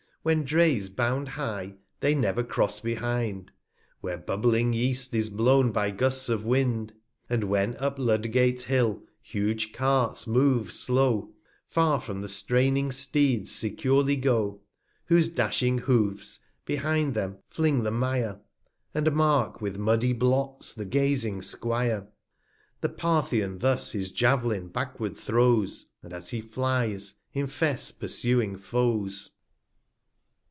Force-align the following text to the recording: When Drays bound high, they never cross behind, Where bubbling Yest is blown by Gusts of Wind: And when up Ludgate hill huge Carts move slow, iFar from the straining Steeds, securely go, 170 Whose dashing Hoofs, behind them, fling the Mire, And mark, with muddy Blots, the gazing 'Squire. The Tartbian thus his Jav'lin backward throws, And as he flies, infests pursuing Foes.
When 0.23 0.43
Drays 0.43 0.87
bound 0.87 1.29
high, 1.29 1.77
they 1.99 2.13
never 2.13 2.43
cross 2.43 2.79
behind, 2.79 3.51
Where 4.01 4.19
bubbling 4.19 4.71
Yest 4.71 5.15
is 5.15 5.31
blown 5.31 5.71
by 5.71 5.89
Gusts 5.89 6.29
of 6.29 6.45
Wind: 6.45 6.93
And 7.27 7.45
when 7.45 7.75
up 7.77 7.97
Ludgate 7.97 8.61
hill 8.61 9.01
huge 9.23 9.73
Carts 9.73 10.27
move 10.27 10.71
slow, 10.71 11.33
iFar 11.73 12.03
from 12.03 12.21
the 12.21 12.29
straining 12.29 12.91
Steeds, 12.91 13.51
securely 13.51 14.15
go, 14.15 14.61
170 15.07 15.17
Whose 15.17 15.27
dashing 15.29 15.77
Hoofs, 15.79 16.39
behind 16.65 17.15
them, 17.15 17.37
fling 17.49 17.81
the 17.81 17.89
Mire, 17.89 18.41
And 18.93 19.11
mark, 19.13 19.59
with 19.59 19.79
muddy 19.79 20.13
Blots, 20.13 20.71
the 20.71 20.85
gazing 20.85 21.41
'Squire. 21.41 22.09
The 22.81 22.89
Tartbian 22.89 23.57
thus 23.57 23.93
his 23.93 24.11
Jav'lin 24.11 24.67
backward 24.71 25.17
throws, 25.17 25.93
And 26.03 26.13
as 26.13 26.29
he 26.29 26.41
flies, 26.41 27.15
infests 27.33 27.91
pursuing 27.91 28.55
Foes. 28.55 29.31